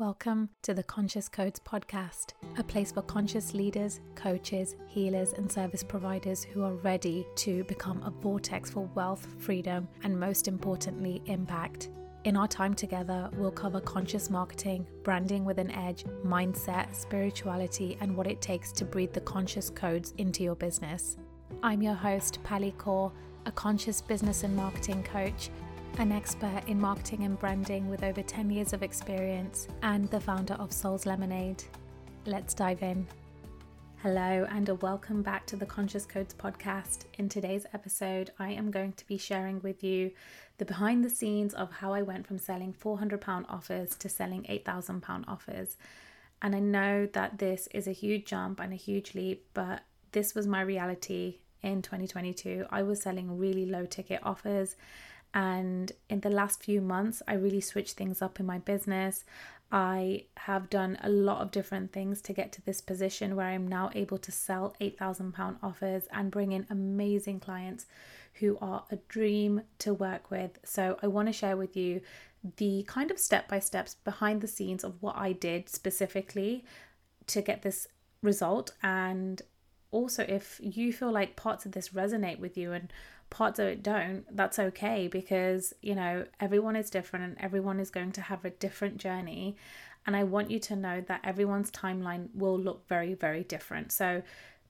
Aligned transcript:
Welcome 0.00 0.48
to 0.62 0.72
the 0.72 0.82
Conscious 0.82 1.28
Codes 1.28 1.60
podcast, 1.60 2.32
a 2.56 2.64
place 2.64 2.90
for 2.90 3.02
conscious 3.02 3.52
leaders, 3.52 4.00
coaches, 4.14 4.74
healers, 4.86 5.34
and 5.34 5.52
service 5.52 5.82
providers 5.82 6.42
who 6.42 6.64
are 6.64 6.72
ready 6.76 7.26
to 7.34 7.64
become 7.64 8.02
a 8.02 8.10
vortex 8.10 8.70
for 8.70 8.88
wealth, 8.94 9.26
freedom, 9.36 9.86
and 10.02 10.18
most 10.18 10.48
importantly, 10.48 11.20
impact. 11.26 11.90
In 12.24 12.34
our 12.34 12.48
time 12.48 12.72
together, 12.72 13.28
we'll 13.36 13.50
cover 13.50 13.78
conscious 13.78 14.30
marketing, 14.30 14.86
branding 15.02 15.44
with 15.44 15.58
an 15.58 15.70
edge, 15.70 16.04
mindset, 16.24 16.94
spirituality, 16.94 17.98
and 18.00 18.16
what 18.16 18.26
it 18.26 18.40
takes 18.40 18.72
to 18.72 18.86
breathe 18.86 19.12
the 19.12 19.20
conscious 19.20 19.68
codes 19.68 20.14
into 20.16 20.42
your 20.42 20.54
business. 20.54 21.18
I'm 21.62 21.82
your 21.82 21.92
host, 21.92 22.38
Pali 22.42 22.72
Kaur, 22.78 23.12
a 23.44 23.52
conscious 23.52 24.00
business 24.00 24.44
and 24.44 24.56
marketing 24.56 25.02
coach 25.02 25.50
an 25.98 26.12
expert 26.12 26.62
in 26.66 26.80
marketing 26.80 27.24
and 27.24 27.38
branding 27.38 27.88
with 27.90 28.02
over 28.02 28.22
10 28.22 28.50
years 28.50 28.72
of 28.72 28.82
experience, 28.82 29.68
and 29.82 30.10
the 30.10 30.20
founder 30.20 30.54
of 30.54 30.72
Souls 30.72 31.04
Lemonade. 31.04 31.62
Let's 32.26 32.54
dive 32.54 32.82
in. 32.82 33.06
Hello, 34.02 34.46
and 34.50 34.68
a 34.68 34.76
welcome 34.76 35.22
back 35.22 35.46
to 35.46 35.56
the 35.56 35.66
Conscious 35.66 36.06
Codes 36.06 36.34
podcast. 36.34 37.04
In 37.18 37.28
today's 37.28 37.66
episode, 37.74 38.30
I 38.38 38.52
am 38.52 38.70
going 38.70 38.92
to 38.92 39.06
be 39.06 39.18
sharing 39.18 39.60
with 39.62 39.84
you 39.84 40.12
the 40.58 40.64
behind 40.64 41.04
the 41.04 41.10
scenes 41.10 41.52
of 41.54 41.70
how 41.70 41.92
I 41.92 42.02
went 42.02 42.26
from 42.26 42.38
selling 42.38 42.72
£400 42.72 43.44
offers 43.48 43.94
to 43.96 44.08
selling 44.08 44.44
£8,000 44.44 45.24
offers. 45.28 45.76
And 46.40 46.56
I 46.56 46.60
know 46.60 47.06
that 47.12 47.38
this 47.38 47.68
is 47.74 47.86
a 47.86 47.92
huge 47.92 48.24
jump 48.24 48.60
and 48.60 48.72
a 48.72 48.76
huge 48.76 49.14
leap, 49.14 49.46
but 49.52 49.82
this 50.12 50.34
was 50.34 50.46
my 50.46 50.62
reality 50.62 51.40
in 51.62 51.82
2022. 51.82 52.66
I 52.70 52.82
was 52.82 53.02
selling 53.02 53.38
really 53.38 53.66
low 53.66 53.84
ticket 53.84 54.20
offers 54.22 54.76
and 55.32 55.92
in 56.08 56.20
the 56.20 56.30
last 56.30 56.62
few 56.62 56.80
months, 56.80 57.22
I 57.28 57.34
really 57.34 57.60
switched 57.60 57.96
things 57.96 58.20
up 58.20 58.40
in 58.40 58.46
my 58.46 58.58
business. 58.58 59.24
I 59.72 60.24
have 60.36 60.68
done 60.68 60.98
a 61.00 61.08
lot 61.08 61.42
of 61.42 61.52
different 61.52 61.92
things 61.92 62.20
to 62.22 62.32
get 62.32 62.50
to 62.52 62.62
this 62.62 62.80
position 62.80 63.36
where 63.36 63.46
I'm 63.46 63.68
now 63.68 63.90
able 63.94 64.18
to 64.18 64.32
sell 64.32 64.74
£8,000 64.80 65.56
offers 65.62 66.04
and 66.12 66.30
bring 66.30 66.50
in 66.50 66.66
amazing 66.68 67.38
clients 67.38 67.86
who 68.34 68.58
are 68.60 68.84
a 68.90 68.96
dream 69.08 69.62
to 69.78 69.94
work 69.94 70.30
with. 70.30 70.58
So, 70.64 70.98
I 71.02 71.06
want 71.06 71.28
to 71.28 71.32
share 71.32 71.56
with 71.56 71.76
you 71.76 72.00
the 72.56 72.84
kind 72.88 73.10
of 73.10 73.18
step 73.18 73.48
by 73.48 73.58
steps 73.60 73.96
behind 74.02 74.40
the 74.40 74.48
scenes 74.48 74.82
of 74.82 75.00
what 75.00 75.16
I 75.16 75.32
did 75.32 75.68
specifically 75.68 76.64
to 77.28 77.42
get 77.42 77.62
this 77.62 77.86
result. 78.22 78.72
And 78.82 79.42
also, 79.90 80.24
if 80.28 80.60
you 80.62 80.92
feel 80.92 81.12
like 81.12 81.36
parts 81.36 81.66
of 81.66 81.72
this 81.72 81.90
resonate 81.90 82.38
with 82.38 82.56
you 82.56 82.72
and 82.72 82.92
parts 83.30 83.58
of 83.58 83.66
it 83.66 83.82
don't, 83.82 84.24
that's 84.36 84.58
okay 84.58 85.08
because, 85.08 85.72
you 85.80 85.94
know, 85.94 86.26
everyone 86.40 86.76
is 86.76 86.90
different 86.90 87.24
and 87.24 87.36
everyone 87.40 87.80
is 87.80 87.90
going 87.90 88.12
to 88.12 88.20
have 88.20 88.44
a 88.44 88.50
different 88.50 88.98
journey. 88.98 89.56
And 90.06 90.16
I 90.16 90.24
want 90.24 90.50
you 90.50 90.58
to 90.60 90.76
know 90.76 91.00
that 91.08 91.20
everyone's 91.24 91.70
timeline 91.70 92.28
will 92.34 92.58
look 92.58 92.86
very, 92.88 93.14
very 93.14 93.44
different. 93.44 93.92
So 93.92 94.22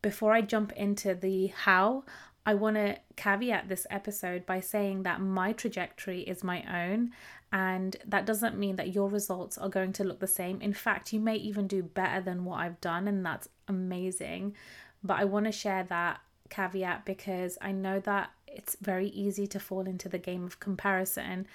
before 0.03 0.33
I 0.33 0.41
jump 0.41 0.73
into 0.73 1.15
the 1.15 1.49
how, 1.49 2.05
I 2.47 2.55
want 2.55 2.77
to 2.77 2.99
caveat 3.17 3.69
this 3.69 3.87
episode 3.91 4.47
by 4.47 4.61
saying 4.61 5.03
that 5.03 5.21
my 5.21 5.53
trajectory 5.53 6.23
is 6.23 6.43
my 6.43 6.65
own, 6.89 7.13
and 7.53 7.97
that 8.07 8.25
doesn't 8.25 8.59
mean 8.59 8.77
that 8.77 8.95
your 8.95 9.11
results 9.11 9.59
are 9.59 9.69
going 9.69 9.93
to 9.95 10.05
look 10.05 10.21
the 10.21 10.27
same. 10.27 10.61
In 10.61 10.73
fact, 10.73 11.13
you 11.13 11.21
may 11.21 11.37
even 11.37 11.67
do 11.67 11.83
better 11.83 12.21
than 12.23 12.45
what 12.45 12.61
I've 12.61 12.81
done, 12.81 13.09
and 13.09 13.25
that's 13.25 13.49
amazing. 13.69 14.57
But 15.05 15.19
I 15.19 15.25
want 15.25 15.47
to 15.47 15.53
share 15.53 15.85
that 15.85 16.21
caveat 16.49 17.05
because 17.05 17.59
I 17.61 17.73
know 17.73 18.01
that 18.01 18.31
it's 18.51 18.77
very 18.81 19.09
easy 19.09 19.47
to 19.49 19.61
fall 19.61 19.83
into 19.83 20.09
the 20.09 20.19
game 20.19 20.45
of 20.45 20.61
comparison. 20.61 21.47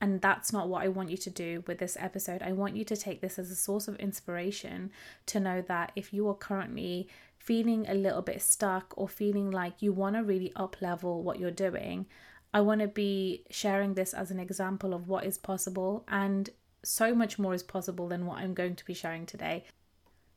And 0.00 0.20
that's 0.20 0.52
not 0.52 0.68
what 0.68 0.82
I 0.82 0.88
want 0.88 1.10
you 1.10 1.18
to 1.18 1.30
do 1.30 1.62
with 1.66 1.78
this 1.78 1.96
episode. 2.00 2.42
I 2.42 2.52
want 2.52 2.74
you 2.74 2.84
to 2.84 2.96
take 2.96 3.20
this 3.20 3.38
as 3.38 3.50
a 3.50 3.56
source 3.56 3.86
of 3.86 3.96
inspiration 3.96 4.90
to 5.26 5.40
know 5.40 5.62
that 5.62 5.92
if 5.94 6.14
you 6.14 6.26
are 6.28 6.34
currently 6.34 7.08
feeling 7.38 7.86
a 7.88 7.94
little 7.94 8.22
bit 8.22 8.40
stuck 8.40 8.94
or 8.96 9.08
feeling 9.08 9.50
like 9.50 9.82
you 9.82 9.92
want 9.92 10.16
to 10.16 10.22
really 10.22 10.52
up 10.56 10.80
level 10.80 11.22
what 11.22 11.38
you're 11.38 11.50
doing, 11.50 12.06
I 12.52 12.62
want 12.62 12.80
to 12.80 12.88
be 12.88 13.44
sharing 13.50 13.94
this 13.94 14.14
as 14.14 14.30
an 14.30 14.40
example 14.40 14.94
of 14.94 15.06
what 15.06 15.24
is 15.24 15.38
possible 15.38 16.04
and 16.08 16.50
so 16.82 17.14
much 17.14 17.38
more 17.38 17.54
is 17.54 17.62
possible 17.62 18.08
than 18.08 18.26
what 18.26 18.38
I'm 18.38 18.54
going 18.54 18.76
to 18.76 18.84
be 18.84 18.94
sharing 18.94 19.26
today. 19.26 19.64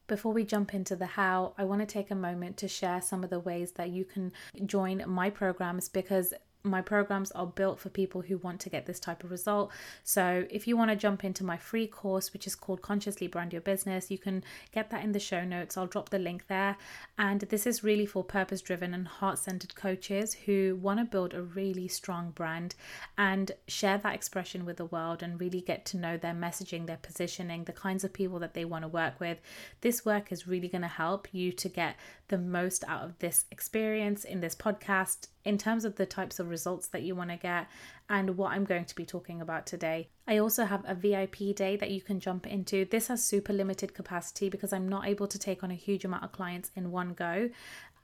Before 0.07 0.33
we 0.33 0.43
jump 0.43 0.73
into 0.73 0.95
the 0.95 1.05
how, 1.05 1.53
I 1.57 1.63
want 1.63 1.81
to 1.81 1.85
take 1.85 2.11
a 2.11 2.15
moment 2.15 2.57
to 2.57 2.67
share 2.67 3.01
some 3.01 3.23
of 3.23 3.29
the 3.29 3.39
ways 3.39 3.71
that 3.73 3.89
you 3.89 4.03
can 4.03 4.31
join 4.65 5.03
my 5.07 5.29
programs 5.29 5.87
because 5.87 6.33
my 6.63 6.81
programs 6.81 7.31
are 7.31 7.45
built 7.45 7.77
for 7.77 7.89
people 7.89 8.21
who 8.21 8.37
want 8.37 8.61
to 8.61 8.69
get 8.69 8.85
this 8.85 8.99
type 8.99 9.23
of 9.23 9.31
result. 9.31 9.71
So, 10.03 10.45
if 10.49 10.65
you 10.65 10.77
want 10.77 10.91
to 10.91 10.95
jump 10.95 11.25
into 11.25 11.43
my 11.43 11.57
free 11.57 11.87
course, 11.87 12.31
which 12.31 12.47
is 12.47 12.55
called 12.55 12.81
Consciously 12.81 13.27
Brand 13.27 13.51
Your 13.51 13.61
Business, 13.61 14.09
you 14.09 14.17
can 14.17 14.43
get 14.71 14.89
that 14.89 15.03
in 15.03 15.11
the 15.11 15.19
show 15.19 15.43
notes. 15.43 15.77
I'll 15.77 15.87
drop 15.87 16.09
the 16.09 16.19
link 16.19 16.47
there. 16.47 16.77
And 17.17 17.41
this 17.41 17.67
is 17.67 17.83
really 17.83 18.05
for 18.05 18.23
purpose 18.23 18.61
driven 18.61 18.93
and 18.93 19.07
heart 19.07 19.39
centered 19.39 19.75
coaches 19.75 20.33
who 20.45 20.79
want 20.81 20.99
to 20.99 21.05
build 21.05 21.33
a 21.33 21.41
really 21.41 21.89
strong 21.89 22.31
brand 22.31 22.75
and 23.17 23.51
share 23.67 23.97
that 23.97 24.15
expression 24.15 24.63
with 24.63 24.77
the 24.77 24.85
world 24.85 25.21
and 25.21 25.41
really 25.41 25.61
get 25.61 25.85
to 25.87 25.97
know 25.97 26.15
their 26.15 26.33
messaging, 26.33 26.87
their 26.87 26.97
positioning, 26.97 27.65
the 27.65 27.73
kinds 27.73 28.05
of 28.05 28.13
people 28.13 28.39
that 28.39 28.53
they 28.53 28.63
want 28.63 28.83
to 28.83 28.87
work 28.87 29.19
with. 29.19 29.39
This 29.81 30.05
work 30.05 30.31
is 30.31 30.47
really 30.47 30.69
going 30.69 30.81
to 30.81 30.87
help 30.87 31.27
you 31.33 31.51
to 31.51 31.67
get 31.67 31.97
the 32.29 32.37
most 32.37 32.85
out 32.87 33.03
of 33.03 33.19
this 33.19 33.45
experience 33.51 34.23
in 34.23 34.39
this 34.39 34.55
podcast 34.55 35.27
in 35.45 35.57
terms 35.57 35.85
of 35.85 35.95
the 35.95 36.05
types 36.05 36.39
of 36.39 36.49
results 36.49 36.87
that 36.87 37.03
you 37.03 37.15
want 37.15 37.29
to 37.29 37.37
get 37.37 37.67
and 38.09 38.37
what 38.37 38.51
I'm 38.51 38.63
going 38.65 38.85
to 38.85 38.95
be 38.95 39.05
talking 39.05 39.41
about 39.41 39.65
today. 39.65 40.09
I 40.27 40.37
also 40.37 40.65
have 40.65 40.83
a 40.87 40.95
VIP 40.95 41.55
day 41.55 41.75
that 41.77 41.91
you 41.91 42.01
can 42.01 42.19
jump 42.19 42.47
into. 42.47 42.85
This 42.85 43.07
has 43.07 43.23
super 43.23 43.53
limited 43.53 43.93
capacity 43.93 44.49
because 44.49 44.71
I'm 44.71 44.87
not 44.87 45.07
able 45.07 45.27
to 45.27 45.39
take 45.39 45.63
on 45.63 45.71
a 45.71 45.75
huge 45.75 46.05
amount 46.05 46.23
of 46.23 46.31
clients 46.31 46.71
in 46.75 46.91
one 46.91 47.13
go. 47.13 47.49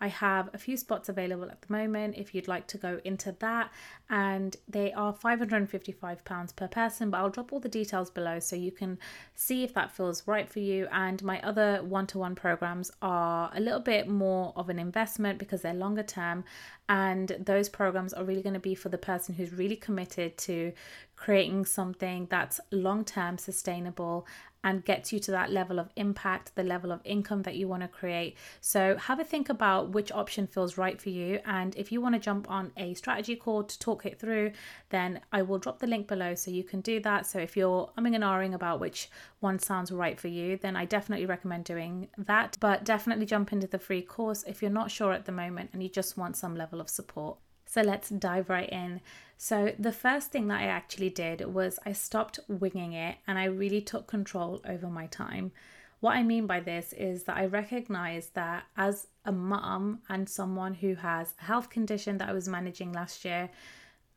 I 0.02 0.08
have 0.08 0.50
a 0.54 0.58
few 0.58 0.78
spots 0.78 1.10
available 1.10 1.50
at 1.50 1.62
the 1.62 1.74
moment 1.74 2.16
if 2.18 2.34
you'd 2.34 2.48
like 2.48 2.68
to 2.68 2.78
go 2.78 3.00
into 3.04 3.36
that, 3.40 3.72
and 4.10 4.56
they 4.68 4.94
are 4.94 5.14
£555 5.14 6.56
per 6.56 6.68
person. 6.68 7.10
But 7.10 7.18
I'll 7.18 7.30
drop 7.30 7.52
all 7.52 7.60
the 7.60 7.70
details 7.70 8.10
below 8.10 8.40
so 8.40 8.56
you 8.56 8.72
can 8.72 8.98
see 9.36 9.64
if 9.64 9.74
that 9.74 9.92
feels 9.92 10.28
right 10.28 10.50
for 10.50 10.60
you. 10.60 10.88
And 10.92 11.22
my 11.24 11.42
other 11.42 11.84
one 11.84 12.08
to 12.08 12.18
one 12.18 12.36
programs 12.36 12.92
are 13.02 13.52
a 13.54 13.60
little 13.60 13.80
bit 13.80 14.08
more 14.08 14.54
of 14.56 14.70
an 14.70 14.80
investment 14.80 15.40
because 15.40 15.62
they're 15.62 15.74
longer 15.74 16.04
term, 16.04 16.44
and 16.88 17.36
those 17.40 17.70
programs 17.70 18.14
are 18.14 18.24
really 18.24 18.42
going 18.42 18.54
to 18.54 18.60
be 18.60 18.76
for 18.76 18.90
the 18.90 18.98
person 18.98 19.36
who's 19.36 19.54
really 19.54 19.76
committed 19.76 20.38
to 20.38 20.72
creating 21.20 21.66
something 21.66 22.26
that's 22.32 22.62
long 22.72 23.04
term 23.04 23.38
sustainable 23.38 24.26
and 24.64 24.86
gets 24.86 25.12
you 25.12 25.20
to 25.20 25.32
that 25.32 25.52
level 25.52 25.78
of 25.78 25.90
impact, 25.98 26.56
the 26.56 26.64
level 26.64 26.92
of 26.92 27.02
income 27.04 27.44
that 27.44 27.56
you 27.56 27.68
want 27.68 27.82
to 27.82 27.88
create. 27.90 28.38
So, 28.62 28.96
have 28.96 29.20
a 29.20 29.26
think 29.26 29.50
about 29.50 29.90
which 29.90 30.14
option 30.14 30.48
feels 30.48 30.78
right 30.78 31.00
for 31.00 31.10
you. 31.10 31.40
And 31.46 31.76
if 31.76 31.92
you 31.92 32.00
want 32.00 32.16
to 32.16 32.20
jump 32.20 32.50
on 32.50 32.72
a 32.78 32.94
strategy 32.94 33.36
call 33.36 33.64
to 33.64 33.80
talk 33.80 34.06
it 34.06 34.18
through, 34.18 34.54
then 34.90 35.20
I 35.32 35.42
will 35.42 35.60
drop 35.60 35.80
the 35.80 35.88
link 35.88 36.08
below 36.08 36.36
so 36.36 36.52
you 36.52 36.64
can 36.64 36.80
do 36.80 37.02
that. 37.02 37.28
So, 37.28 37.40
if 37.40 37.58
you're 37.58 37.90
umming 37.98 38.16
and 38.16 38.24
ahhing 38.24 38.54
about 38.54 38.80
which 38.80 39.10
one 39.42 39.60
sounds 39.60 39.92
right 39.92 40.20
for 40.20 40.30
you, 40.30 40.58
then 40.58 40.78
I 40.78 40.86
definitely 40.86 41.26
recommend 41.26 41.66
doing 41.66 42.08
that. 42.18 42.58
But 42.62 42.86
definitely 42.86 43.26
jump 43.26 43.52
into 43.52 43.68
the 43.68 43.80
free 43.80 44.02
course 44.02 44.44
if 44.48 44.62
you're 44.62 44.72
not 44.72 44.90
sure 44.90 45.12
at 45.12 45.26
the 45.26 45.34
moment 45.34 45.72
and 45.74 45.84
you 45.84 45.90
just 45.90 46.18
want 46.18 46.38
some 46.38 46.56
level 46.56 46.80
of 46.80 46.90
support. 46.90 47.38
So 47.70 47.82
let's 47.82 48.10
dive 48.10 48.50
right 48.50 48.68
in. 48.70 49.00
So, 49.38 49.74
the 49.78 49.92
first 49.92 50.32
thing 50.32 50.48
that 50.48 50.60
I 50.60 50.66
actually 50.66 51.12
did 51.12 51.54
was 51.54 51.80
I 51.86 51.94
stopped 51.94 52.40
winging 52.48 52.94
it 52.94 53.18
and 53.28 53.38
I 53.38 53.46
really 53.46 53.80
took 53.80 54.08
control 54.08 54.60
over 54.68 54.88
my 54.88 55.06
time. 55.06 55.52
What 56.00 56.16
I 56.16 56.24
mean 56.24 56.48
by 56.48 56.62
this 56.62 56.94
is 56.94 57.24
that 57.26 57.38
I 57.38 57.46
recognize 57.46 58.30
that 58.30 58.64
as 58.76 59.08
a 59.24 59.32
mum 59.32 60.00
and 60.10 60.28
someone 60.28 60.74
who 60.74 60.96
has 60.96 61.36
a 61.40 61.46
health 61.46 61.70
condition 61.70 62.18
that 62.18 62.30
I 62.30 62.34
was 62.34 62.48
managing 62.48 62.92
last 62.92 63.24
year, 63.24 63.50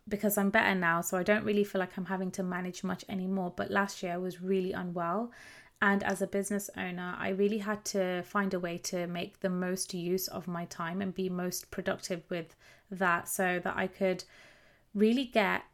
because 0.08 0.38
I'm 0.38 0.50
better 0.50 0.74
now, 0.74 1.02
so 1.02 1.18
I 1.18 1.22
don't 1.22 1.44
really 1.44 1.64
feel 1.64 1.80
like 1.80 1.96
I'm 1.96 2.06
having 2.06 2.30
to 2.32 2.42
manage 2.42 2.82
much 2.82 3.04
anymore. 3.08 3.52
But 3.54 3.70
last 3.70 4.02
year 4.02 4.14
I 4.14 4.18
was 4.18 4.40
really 4.40 4.72
unwell. 4.72 5.30
And 5.82 6.04
as 6.04 6.22
a 6.22 6.28
business 6.28 6.70
owner, 6.76 7.16
I 7.18 7.30
really 7.30 7.58
had 7.58 7.84
to 7.86 8.22
find 8.22 8.54
a 8.54 8.60
way 8.60 8.78
to 8.78 9.08
make 9.08 9.40
the 9.40 9.50
most 9.50 9.92
use 9.92 10.28
of 10.28 10.46
my 10.46 10.64
time 10.66 11.02
and 11.02 11.12
be 11.12 11.28
most 11.28 11.72
productive 11.72 12.22
with 12.30 12.54
that 12.92 13.28
so 13.28 13.58
that 13.58 13.76
I 13.76 13.88
could 13.88 14.22
really 14.94 15.24
get 15.24 15.64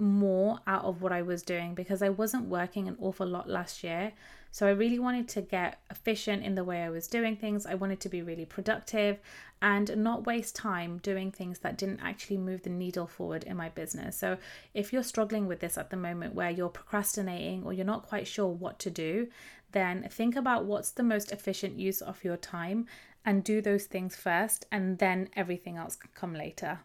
more 0.00 0.58
out 0.66 0.84
of 0.84 1.02
what 1.02 1.12
I 1.12 1.22
was 1.22 1.42
doing 1.42 1.74
because 1.74 2.02
I 2.02 2.08
wasn't 2.08 2.48
working 2.48 2.88
an 2.88 2.96
awful 3.00 3.26
lot 3.26 3.48
last 3.48 3.84
year. 3.84 4.12
So 4.52 4.66
I 4.66 4.70
really 4.70 4.98
wanted 4.98 5.28
to 5.28 5.42
get 5.42 5.80
efficient 5.90 6.42
in 6.42 6.56
the 6.56 6.64
way 6.64 6.82
I 6.82 6.90
was 6.90 7.06
doing 7.06 7.36
things. 7.36 7.66
I 7.66 7.74
wanted 7.74 8.00
to 8.00 8.08
be 8.08 8.22
really 8.22 8.44
productive 8.44 9.20
and 9.62 9.96
not 9.96 10.26
waste 10.26 10.56
time 10.56 10.98
doing 10.98 11.30
things 11.30 11.60
that 11.60 11.78
didn't 11.78 12.00
actually 12.02 12.38
move 12.38 12.62
the 12.62 12.70
needle 12.70 13.06
forward 13.06 13.44
in 13.44 13.56
my 13.56 13.68
business. 13.68 14.16
So 14.16 14.38
if 14.74 14.92
you're 14.92 15.04
struggling 15.04 15.46
with 15.46 15.60
this 15.60 15.78
at 15.78 15.90
the 15.90 15.96
moment 15.96 16.34
where 16.34 16.50
you're 16.50 16.68
procrastinating 16.68 17.62
or 17.64 17.72
you're 17.72 17.84
not 17.84 18.08
quite 18.08 18.26
sure 18.26 18.48
what 18.48 18.78
to 18.80 18.90
do, 18.90 19.28
then 19.72 20.08
think 20.10 20.34
about 20.34 20.64
what's 20.64 20.90
the 20.90 21.04
most 21.04 21.30
efficient 21.30 21.78
use 21.78 22.00
of 22.00 22.24
your 22.24 22.36
time 22.36 22.86
and 23.24 23.44
do 23.44 23.60
those 23.60 23.84
things 23.84 24.16
first 24.16 24.66
and 24.72 24.98
then 24.98 25.28
everything 25.36 25.76
else 25.76 25.94
can 25.94 26.10
come 26.14 26.34
later. 26.34 26.80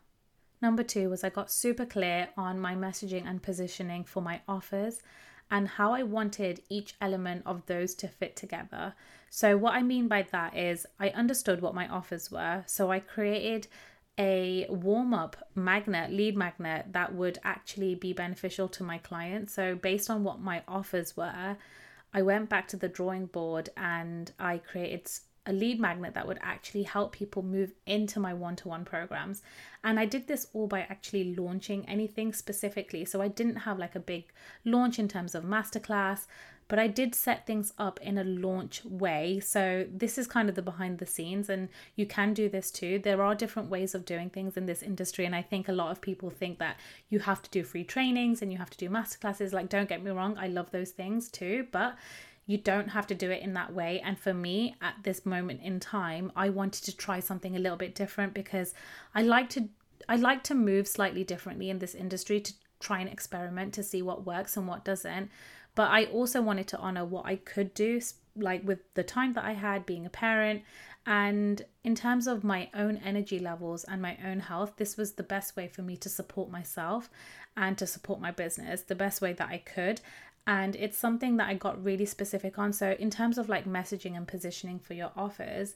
Number 0.62 0.84
two 0.84 1.10
was 1.10 1.24
I 1.24 1.30
got 1.30 1.52
super 1.52 1.86
clear 1.86 2.30
on 2.38 2.60
my 2.60 2.76
messaging 2.76 3.28
and 3.28 3.42
positioning 3.42 4.04
for 4.04 4.22
my 4.22 4.42
offers 4.48 5.02
and 5.52 5.68
how 5.68 5.94
I 5.94 6.04
wanted 6.04 6.62
each 6.70 6.96
element 7.00 7.44
of 7.46 7.66
those 7.68 7.94
to 7.96 8.08
fit 8.08 8.36
together. 8.36 8.96
So, 9.30 9.58
what 9.58 9.74
I 9.74 9.84
mean 9.84 10.08
by 10.08 10.24
that 10.32 10.56
is 10.58 10.86
I 11.00 11.10
understood 11.10 11.62
what 11.62 11.76
my 11.76 11.88
offers 11.88 12.32
were. 12.32 12.64
So, 12.68 12.92
I 12.92 13.00
created 13.00 13.68
a 14.18 14.66
warm 14.70 15.14
up 15.14 15.36
magnet, 15.56 16.12
lead 16.12 16.38
magnet 16.38 16.88
that 16.94 17.14
would 17.14 17.38
actually 17.44 17.96
be 17.96 18.14
beneficial 18.14 18.68
to 18.70 18.84
my 18.84 18.98
clients. 18.98 19.54
So, 19.54 19.76
based 19.76 20.10
on 20.10 20.24
what 20.24 20.40
my 20.40 20.64
offers 20.68 21.16
were, 21.18 21.58
I 22.14 22.22
went 22.22 22.50
back 22.50 22.68
to 22.70 22.78
the 22.78 22.88
drawing 22.88 23.26
board 23.26 23.70
and 23.76 24.32
I 24.40 24.60
created 24.60 25.10
a 25.46 25.54
lead 25.54 25.80
magnet 25.80 26.14
that 26.14 26.28
would 26.28 26.40
actually 26.42 26.84
help 26.84 27.12
people 27.12 27.44
move 27.44 27.74
into 27.86 28.20
my 28.20 28.34
one 28.34 28.56
to 28.58 28.68
one 28.68 28.86
programs. 28.86 29.42
And 29.84 30.00
I 30.00 30.06
did 30.06 30.28
this 30.28 30.48
all 30.54 30.68
by 30.68 30.82
actually 30.82 31.36
launching 31.36 31.88
anything 31.88 32.34
specifically. 32.34 33.06
So 33.06 33.22
I 33.22 33.28
didn't 33.28 33.58
have 33.58 33.78
like 33.78 33.96
a 33.96 34.00
big 34.00 34.26
launch 34.64 34.98
in 34.98 35.08
terms 35.08 35.36
of 35.36 35.44
masterclass, 35.44 36.26
but 36.68 36.80
I 36.80 36.88
did 36.88 37.14
set 37.14 37.46
things 37.46 37.74
up 37.78 38.00
in 38.02 38.18
a 38.18 38.24
launch 38.24 38.84
way. 38.86 39.40
So 39.40 39.86
this 39.92 40.18
is 40.18 40.26
kind 40.26 40.50
of 40.50 40.56
the 40.56 40.64
behind 40.64 40.98
the 40.98 41.06
scenes, 41.06 41.50
and 41.50 41.70
you 41.96 42.08
can 42.08 42.34
do 42.34 42.50
this 42.50 42.72
too. 42.72 42.98
There 42.98 43.22
are 43.22 43.36
different 43.36 43.70
ways 43.70 43.94
of 43.94 44.06
doing 44.06 44.30
things 44.32 44.58
in 44.58 44.66
this 44.66 44.82
industry, 44.82 45.26
and 45.26 45.36
I 45.36 45.44
think 45.44 45.68
a 45.68 45.74
lot 45.74 45.92
of 45.92 46.02
people 46.02 46.32
think 46.32 46.58
that 46.60 46.78
you 47.10 47.20
have 47.20 47.44
to 47.44 47.50
do 47.52 47.64
free 47.64 47.84
trainings 47.84 48.42
and 48.42 48.52
you 48.52 48.58
have 48.58 48.72
to 48.72 48.78
do 48.78 48.90
masterclasses. 48.90 49.54
Like, 49.54 49.70
don't 49.70 49.90
get 49.90 50.04
me 50.04 50.12
wrong, 50.12 50.38
I 50.40 50.48
love 50.48 50.72
those 50.72 50.90
things 50.90 51.30
too, 51.30 51.68
but 51.72 51.96
you 52.48 52.58
don't 52.58 52.90
have 52.90 53.08
to 53.08 53.16
do 53.16 53.32
it 53.32 53.42
in 53.42 53.54
that 53.54 53.74
way. 53.74 54.00
And 54.04 54.20
for 54.20 54.34
me, 54.34 54.76
at 54.82 54.96
this 55.04 55.26
moment 55.26 55.62
in 55.62 55.80
time, 55.80 56.32
I 56.36 56.50
wanted 56.50 56.84
to 56.86 56.96
try 56.96 57.20
something 57.20 57.56
a 57.56 57.60
little 57.60 57.78
bit 57.78 57.96
different 57.96 58.34
because 58.34 58.74
I 59.14 59.24
like 59.24 59.50
to 59.52 59.70
I 60.08 60.18
like 60.18 60.44
to 60.44 60.54
move 60.54 60.88
slightly 60.88 61.24
differently 61.24 61.70
in 61.70 61.80
this 61.80 61.96
industry 61.96 62.40
to 62.42 62.54
try 62.80 63.00
and 63.00 63.10
experiment 63.10 63.74
to 63.74 63.84
see 63.84 64.02
what 64.02 64.26
works 64.26 64.56
and 64.56 64.68
what 64.68 64.86
doesn't. 64.86 65.32
But 65.74 65.90
I 65.90 66.06
also 66.06 66.42
wanted 66.42 66.68
to 66.70 66.78
honor 66.78 67.04
what 67.04 67.26
I 67.26 67.38
could 67.38 67.74
do, 67.74 68.00
like 68.36 68.66
with 68.66 68.80
the 68.94 69.04
time 69.04 69.34
that 69.34 69.46
I 69.46 69.54
had 69.54 69.86
being 69.86 70.06
a 70.06 70.10
parent. 70.10 70.62
And 71.08 71.62
in 71.84 71.96
terms 71.96 72.28
of 72.28 72.44
my 72.44 72.70
own 72.74 72.98
energy 72.98 73.40
levels 73.40 73.84
and 73.84 74.02
my 74.02 74.18
own 74.24 74.40
health, 74.40 74.74
this 74.78 74.98
was 74.98 75.14
the 75.14 75.24
best 75.24 75.56
way 75.56 75.68
for 75.68 75.82
me 75.82 75.98
to 75.98 76.10
support 76.10 76.52
myself 76.52 77.10
and 77.58 77.78
to 77.78 77.88
support 77.88 78.20
my 78.20 78.32
business 78.32 78.82
the 78.82 78.96
best 78.96 79.22
way 79.22 79.34
that 79.34 79.50
I 79.50 79.60
could 79.60 80.02
and 80.48 80.76
it's 80.76 80.98
something 80.98 81.38
that 81.38 81.48
I 81.48 81.56
got 81.56 81.84
really 81.84 82.06
specific 82.06 82.60
on. 82.60 82.74
So, 82.74 82.96
in 83.00 83.10
terms 83.10 83.38
of 83.38 83.50
like 83.50 83.66
messaging 83.66 84.16
and 84.16 84.28
positioning 84.28 84.80
for 84.80 84.94
your 84.94 85.12
offers, 85.16 85.76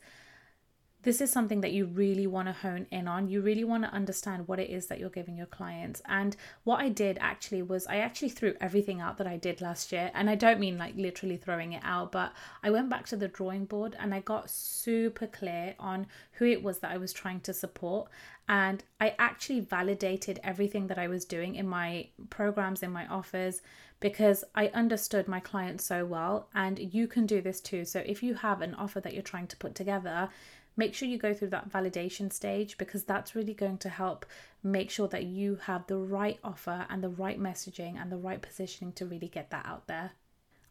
this 1.03 1.21
is 1.21 1.31
something 1.31 1.61
that 1.61 1.71
you 1.71 1.85
really 1.85 2.27
want 2.27 2.47
to 2.47 2.53
hone 2.53 2.85
in 2.91 3.07
on. 3.07 3.29
You 3.29 3.41
really 3.41 3.63
want 3.63 3.83
to 3.83 3.93
understand 3.93 4.47
what 4.47 4.59
it 4.59 4.69
is 4.69 4.87
that 4.87 4.99
you're 4.99 5.09
giving 5.09 5.37
your 5.37 5.45
clients. 5.45 6.01
And 6.05 6.35
what 6.65 6.81
I 6.81 6.89
did 6.89 7.17
actually 7.21 7.61
was 7.61 7.87
I 7.87 7.97
actually 7.97 8.29
threw 8.29 8.53
everything 8.59 8.99
out 8.99 9.17
that 9.17 9.27
I 9.27 9.37
did 9.37 9.61
last 9.61 9.93
year. 9.93 10.11
And 10.13 10.29
I 10.29 10.35
don't 10.35 10.59
mean 10.59 10.77
like 10.77 10.95
literally 10.97 11.37
throwing 11.37 11.71
it 11.71 11.81
out, 11.85 12.11
but 12.11 12.33
I 12.63 12.69
went 12.69 12.89
back 12.89 13.05
to 13.07 13.15
the 13.15 13.29
drawing 13.29 13.65
board 13.65 13.95
and 13.97 14.13
I 14.13 14.19
got 14.19 14.49
super 14.49 15.27
clear 15.27 15.75
on 15.79 16.07
who 16.33 16.45
it 16.45 16.61
was 16.61 16.79
that 16.79 16.91
I 16.91 16.97
was 16.97 17.13
trying 17.13 17.39
to 17.41 17.53
support. 17.53 18.09
And 18.49 18.83
I 18.99 19.15
actually 19.19 19.61
validated 19.61 20.39
everything 20.43 20.87
that 20.87 20.97
I 20.97 21.07
was 21.07 21.23
doing 21.23 21.55
in 21.55 21.67
my 21.67 22.07
programs, 22.29 22.83
in 22.83 22.91
my 22.91 23.05
offers, 23.07 23.61
because 23.99 24.43
I 24.55 24.67
understood 24.69 25.27
my 25.27 25.39
clients 25.39 25.85
so 25.85 26.05
well. 26.05 26.49
And 26.55 26.93
you 26.93 27.07
can 27.07 27.25
do 27.25 27.41
this 27.41 27.61
too. 27.61 27.85
So 27.85 28.01
if 28.05 28.23
you 28.23 28.33
have 28.33 28.61
an 28.61 28.73
offer 28.73 28.99
that 29.01 29.13
you're 29.13 29.21
trying 29.21 29.47
to 29.47 29.57
put 29.57 29.75
together, 29.75 30.29
make 30.77 30.93
sure 30.93 31.07
you 31.07 31.17
go 31.17 31.33
through 31.33 31.49
that 31.49 31.69
validation 31.69 32.31
stage 32.31 32.77
because 32.77 33.03
that's 33.03 33.35
really 33.35 33.53
going 33.53 33.77
to 33.79 33.89
help 33.89 34.25
make 34.63 34.89
sure 34.89 35.07
that 35.07 35.23
you 35.23 35.55
have 35.63 35.85
the 35.87 35.97
right 35.97 36.39
offer 36.43 36.85
and 36.89 37.03
the 37.03 37.09
right 37.09 37.39
messaging 37.39 38.01
and 38.01 38.11
the 38.11 38.17
right 38.17 38.41
positioning 38.41 38.93
to 38.93 39.05
really 39.05 39.27
get 39.27 39.49
that 39.49 39.65
out 39.65 39.87
there. 39.87 40.11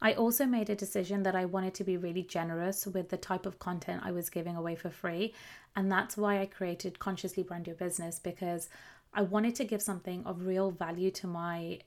I 0.01 0.13
also 0.13 0.45
made 0.45 0.69
a 0.69 0.75
decision 0.75 1.23
that 1.23 1.35
I 1.35 1.45
wanted 1.45 1.73
to 1.75 1.83
be 1.83 1.97
really 1.97 2.23
generous 2.23 2.87
with 2.87 3.09
the 3.09 3.17
type 3.17 3.45
of 3.45 3.59
content 3.59 4.01
I 4.03 4.11
was 4.11 4.29
giving 4.29 4.55
away 4.55 4.75
for 4.75 4.89
free. 4.89 5.33
And 5.75 5.91
that's 5.91 6.15
why 6.15 6.39
I 6.39 6.45
created 6.45 6.99
Consciously 6.99 7.43
Brand 7.43 7.67
Your 7.67 7.75
Business 7.75 8.17
because 8.17 8.69
I 9.13 9.23
wanted 9.23 9.55
to 9.55 9.65
give 9.65 9.81
something 9.81 10.25
of 10.25 10.45
real 10.45 10.71
value 10.71 11.11
to 11.11 11.27
my 11.27 11.79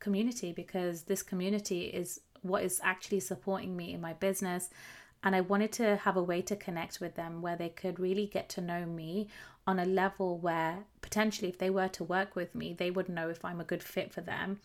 community 0.00 0.52
because 0.52 1.02
this 1.02 1.22
community 1.22 1.82
is 1.82 2.20
what 2.42 2.64
is 2.64 2.80
actually 2.82 3.20
supporting 3.20 3.76
me 3.76 3.92
in 3.92 4.00
my 4.00 4.14
business. 4.14 4.70
And 5.22 5.36
I 5.36 5.42
wanted 5.42 5.72
to 5.72 5.96
have 5.96 6.16
a 6.16 6.22
way 6.22 6.40
to 6.42 6.56
connect 6.56 7.00
with 7.00 7.14
them 7.14 7.42
where 7.42 7.56
they 7.56 7.68
could 7.68 8.00
really 8.00 8.26
get 8.26 8.48
to 8.50 8.60
know 8.60 8.86
me 8.86 9.28
on 9.66 9.78
a 9.78 9.84
level 9.84 10.38
where 10.38 10.84
potentially, 11.02 11.48
if 11.48 11.58
they 11.58 11.70
were 11.70 11.88
to 11.88 12.04
work 12.04 12.34
with 12.34 12.54
me, 12.54 12.72
they 12.72 12.90
would 12.90 13.08
know 13.08 13.28
if 13.28 13.44
I'm 13.44 13.60
a 13.60 13.64
good 13.64 13.82
fit 13.82 14.12
for 14.12 14.22
them. 14.22 14.60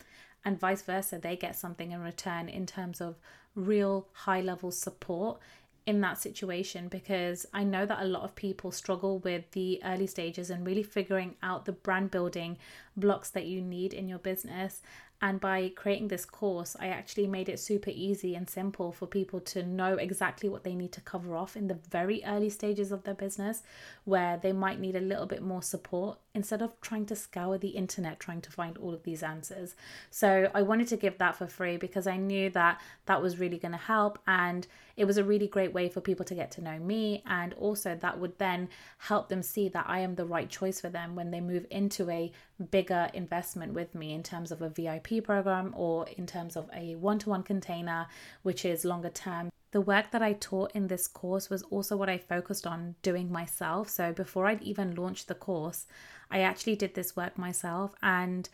And 0.45 0.59
vice 0.59 0.81
versa, 0.81 1.19
they 1.19 1.35
get 1.35 1.55
something 1.55 1.91
in 1.91 2.01
return 2.01 2.47
in 2.47 2.65
terms 2.65 3.01
of 3.01 3.15
real 3.55 4.07
high 4.13 4.41
level 4.41 4.71
support 4.71 5.39
in 5.85 6.01
that 6.01 6.19
situation 6.19 6.87
because 6.87 7.45
I 7.53 7.63
know 7.63 7.85
that 7.85 8.01
a 8.01 8.07
lot 8.07 8.23
of 8.23 8.35
people 8.35 8.71
struggle 8.71 9.19
with 9.19 9.51
the 9.51 9.79
early 9.83 10.07
stages 10.07 10.49
and 10.49 10.65
really 10.65 10.81
figuring 10.81 11.35
out 11.43 11.65
the 11.65 11.73
brand 11.73 12.09
building 12.09 12.57
blocks 12.97 13.29
that 13.31 13.45
you 13.45 13.61
need 13.61 13.93
in 13.93 14.09
your 14.09 14.17
business. 14.17 14.81
And 15.21 15.39
by 15.39 15.71
creating 15.75 16.09
this 16.09 16.25
course, 16.25 16.75
I 16.79 16.87
actually 16.87 17.27
made 17.27 17.49
it 17.49 17.59
super 17.59 17.89
easy 17.89 18.35
and 18.35 18.49
simple 18.49 18.91
for 18.91 19.07
people 19.07 19.39
to 19.41 19.63
know 19.63 19.95
exactly 19.95 20.49
what 20.49 20.63
they 20.63 20.75
need 20.75 20.91
to 20.93 21.01
cover 21.01 21.35
off 21.35 21.55
in 21.55 21.67
the 21.67 21.79
very 21.89 22.23
early 22.25 22.49
stages 22.49 22.91
of 22.91 23.03
their 23.03 23.13
business, 23.13 23.63
where 24.03 24.37
they 24.37 24.51
might 24.51 24.79
need 24.79 24.95
a 24.95 25.01
little 25.01 25.25
bit 25.25 25.41
more 25.41 25.61
support 25.63 26.19
instead 26.35 26.61
of 26.61 26.79
trying 26.81 27.05
to 27.07 27.15
scour 27.15 27.57
the 27.57 27.69
internet 27.69 28.19
trying 28.19 28.41
to 28.41 28.51
find 28.51 28.77
all 28.77 28.93
of 28.93 29.03
these 29.03 29.23
answers. 29.23 29.75
So 30.11 30.51
I 30.53 30.61
wanted 30.61 30.87
to 30.89 30.97
give 30.97 31.17
that 31.17 31.35
for 31.35 31.47
free 31.47 31.77
because 31.77 32.05
I 32.05 32.17
knew 32.17 32.49
that 32.51 32.81
that 33.05 33.21
was 33.21 33.39
really 33.39 33.57
going 33.57 33.71
to 33.71 33.77
help. 33.77 34.19
And 34.27 34.67
it 34.97 35.05
was 35.05 35.17
a 35.17 35.23
really 35.23 35.47
great 35.47 35.73
way 35.73 35.89
for 35.89 36.01
people 36.01 36.25
to 36.25 36.35
get 36.35 36.51
to 36.51 36.61
know 36.61 36.77
me. 36.77 37.23
And 37.25 37.53
also, 37.53 37.95
that 37.95 38.19
would 38.19 38.37
then 38.37 38.69
help 38.97 39.29
them 39.29 39.41
see 39.41 39.69
that 39.69 39.85
I 39.87 39.99
am 39.99 40.15
the 40.15 40.25
right 40.25 40.49
choice 40.49 40.81
for 40.81 40.89
them 40.89 41.15
when 41.15 41.31
they 41.31 41.41
move 41.41 41.65
into 41.71 42.09
a 42.09 42.31
bigger 42.71 43.09
investment 43.13 43.73
with 43.73 43.95
me 43.95 44.13
in 44.13 44.23
terms 44.23 44.51
of 44.51 44.61
a 44.61 44.69
VIP 44.69 45.23
program 45.23 45.73
or 45.75 46.07
in 46.17 46.27
terms 46.27 46.55
of 46.55 46.69
a 46.73 46.95
one 46.95 47.19
to 47.19 47.29
one 47.29 47.43
container, 47.43 48.07
which 48.43 48.65
is 48.65 48.85
longer 48.85 49.09
term. 49.09 49.49
The 49.75 49.81
work 49.81 50.11
that 50.11 50.21
I 50.21 50.31
taught 50.31 50.71
in 50.71 50.87
this 50.87 51.05
course 51.05 51.49
was 51.49 51.63
also 51.63 51.97
what 51.97 52.07
I 52.07 52.17
focused 52.17 52.65
on 52.65 52.95
doing 53.01 53.29
myself. 53.29 53.89
So 53.89 54.13
before 54.13 54.47
I'd 54.47 54.61
even 54.61 54.95
launched 54.95 55.27
the 55.27 55.35
course, 55.35 55.85
I 56.31 56.39
actually 56.39 56.77
did 56.77 56.93
this 56.93 57.17
work 57.17 57.37
myself 57.37 57.93
and 58.01 58.47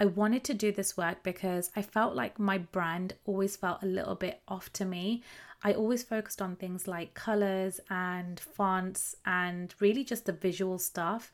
I 0.00 0.06
wanted 0.06 0.42
to 0.42 0.52
do 0.52 0.72
this 0.72 0.96
work 0.96 1.22
because 1.22 1.70
I 1.76 1.82
felt 1.82 2.16
like 2.16 2.40
my 2.40 2.58
brand 2.58 3.14
always 3.24 3.54
felt 3.54 3.84
a 3.84 3.86
little 3.86 4.16
bit 4.16 4.40
off 4.48 4.72
to 4.72 4.84
me. 4.84 5.22
I 5.62 5.74
always 5.74 6.02
focused 6.02 6.42
on 6.42 6.56
things 6.56 6.88
like 6.88 7.14
colors 7.14 7.78
and 7.88 8.40
fonts 8.40 9.14
and 9.24 9.72
really 9.78 10.02
just 10.02 10.26
the 10.26 10.32
visual 10.32 10.80
stuff 10.80 11.30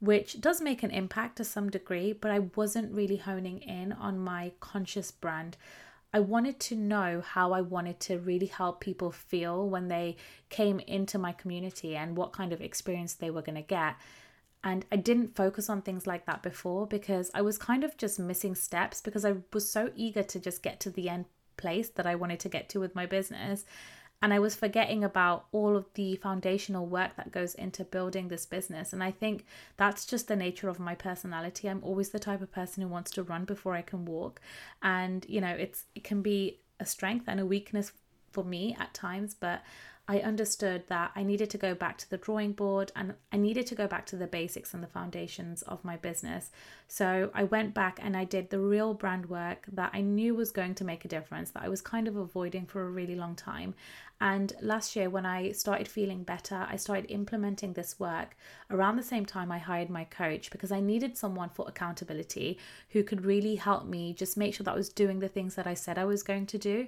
which 0.00 0.40
does 0.40 0.60
make 0.60 0.82
an 0.82 0.90
impact 0.90 1.36
to 1.36 1.44
some 1.44 1.70
degree, 1.70 2.12
but 2.12 2.32
I 2.32 2.40
wasn't 2.56 2.92
really 2.92 3.18
honing 3.18 3.60
in 3.60 3.92
on 3.92 4.18
my 4.18 4.50
conscious 4.58 5.12
brand. 5.12 5.56
I 6.14 6.20
wanted 6.20 6.60
to 6.60 6.76
know 6.76 7.22
how 7.26 7.50
I 7.50 7.60
wanted 7.60 7.98
to 8.00 8.20
really 8.20 8.46
help 8.46 8.80
people 8.80 9.10
feel 9.10 9.68
when 9.68 9.88
they 9.88 10.16
came 10.48 10.78
into 10.78 11.18
my 11.18 11.32
community 11.32 11.96
and 11.96 12.16
what 12.16 12.32
kind 12.32 12.52
of 12.52 12.60
experience 12.60 13.14
they 13.14 13.30
were 13.30 13.42
going 13.42 13.56
to 13.56 13.62
get. 13.62 13.96
And 14.62 14.86
I 14.92 14.96
didn't 14.96 15.34
focus 15.34 15.68
on 15.68 15.82
things 15.82 16.06
like 16.06 16.24
that 16.26 16.40
before 16.40 16.86
because 16.86 17.32
I 17.34 17.42
was 17.42 17.58
kind 17.58 17.82
of 17.82 17.96
just 17.96 18.20
missing 18.20 18.54
steps 18.54 19.00
because 19.00 19.24
I 19.24 19.34
was 19.52 19.68
so 19.68 19.90
eager 19.96 20.22
to 20.22 20.38
just 20.38 20.62
get 20.62 20.78
to 20.80 20.90
the 20.90 21.08
end 21.08 21.24
place 21.56 21.88
that 21.88 22.06
I 22.06 22.14
wanted 22.14 22.38
to 22.40 22.48
get 22.48 22.68
to 22.70 22.78
with 22.78 22.94
my 22.94 23.06
business 23.06 23.64
and 24.22 24.32
I 24.32 24.38
was 24.38 24.54
forgetting 24.54 25.04
about 25.04 25.46
all 25.52 25.76
of 25.76 25.86
the 25.94 26.16
foundational 26.16 26.86
work 26.86 27.16
that 27.16 27.30
goes 27.30 27.54
into 27.54 27.84
building 27.84 28.28
this 28.28 28.46
business. 28.46 28.92
And 28.92 29.02
I 29.02 29.10
think 29.10 29.44
that's 29.76 30.06
just 30.06 30.28
the 30.28 30.36
nature 30.36 30.68
of 30.68 30.78
my 30.78 30.94
personality. 30.94 31.68
I'm 31.68 31.84
always 31.84 32.08
the 32.08 32.18
type 32.18 32.40
of 32.40 32.50
person 32.50 32.82
who 32.82 32.88
wants 32.88 33.10
to 33.12 33.22
run 33.22 33.44
before 33.44 33.74
I 33.74 33.82
can 33.82 34.06
walk. 34.06 34.40
And, 34.82 35.26
you 35.28 35.40
know, 35.40 35.50
it's 35.50 35.84
it 35.94 36.04
can 36.04 36.22
be 36.22 36.60
a 36.80 36.86
strength 36.86 37.26
and 37.28 37.38
a 37.38 37.46
weakness 37.46 37.92
for 38.32 38.44
me 38.44 38.76
at 38.80 38.94
times, 38.94 39.34
but 39.34 39.62
I 40.06 40.18
understood 40.18 40.84
that 40.88 41.12
I 41.16 41.22
needed 41.22 41.48
to 41.50 41.58
go 41.58 41.74
back 41.74 41.96
to 41.98 42.10
the 42.10 42.18
drawing 42.18 42.52
board 42.52 42.92
and 42.94 43.14
I 43.32 43.38
needed 43.38 43.66
to 43.68 43.74
go 43.74 43.86
back 43.86 44.04
to 44.06 44.16
the 44.16 44.26
basics 44.26 44.74
and 44.74 44.82
the 44.82 44.88
foundations 44.88 45.62
of 45.62 45.82
my 45.82 45.96
business. 45.96 46.50
So 46.88 47.30
I 47.32 47.44
went 47.44 47.72
back 47.72 47.98
and 48.02 48.14
I 48.14 48.24
did 48.24 48.50
the 48.50 48.60
real 48.60 48.92
brand 48.92 49.30
work 49.30 49.64
that 49.72 49.92
I 49.94 50.02
knew 50.02 50.34
was 50.34 50.50
going 50.50 50.74
to 50.76 50.84
make 50.84 51.06
a 51.06 51.08
difference, 51.08 51.52
that 51.52 51.62
I 51.62 51.70
was 51.70 51.80
kind 51.80 52.06
of 52.06 52.16
avoiding 52.16 52.66
for 52.66 52.82
a 52.82 52.90
really 52.90 53.14
long 53.14 53.34
time. 53.34 53.74
And 54.24 54.54
last 54.62 54.96
year, 54.96 55.10
when 55.10 55.26
I 55.26 55.52
started 55.52 55.86
feeling 55.86 56.22
better, 56.22 56.66
I 56.66 56.76
started 56.76 57.10
implementing 57.10 57.74
this 57.74 58.00
work. 58.00 58.38
Around 58.70 58.96
the 58.96 59.02
same 59.02 59.26
time, 59.26 59.52
I 59.52 59.58
hired 59.58 59.90
my 59.90 60.04
coach 60.04 60.50
because 60.50 60.72
I 60.72 60.80
needed 60.80 61.18
someone 61.18 61.50
for 61.50 61.68
accountability 61.68 62.58
who 62.88 63.02
could 63.02 63.26
really 63.26 63.56
help 63.56 63.84
me 63.84 64.14
just 64.14 64.38
make 64.38 64.54
sure 64.54 64.64
that 64.64 64.72
I 64.72 64.76
was 64.76 64.88
doing 64.88 65.18
the 65.18 65.28
things 65.28 65.56
that 65.56 65.66
I 65.66 65.74
said 65.74 65.98
I 65.98 66.06
was 66.06 66.22
going 66.22 66.46
to 66.46 66.56
do 66.56 66.86